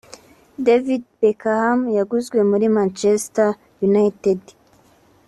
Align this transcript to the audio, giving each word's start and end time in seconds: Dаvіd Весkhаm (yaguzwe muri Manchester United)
Dаvіd 0.65 1.03
Весkhаm 1.21 1.79
(yaguzwe 1.97 2.39
muri 2.49 2.65
Manchester 2.77 3.49
United) 3.89 4.41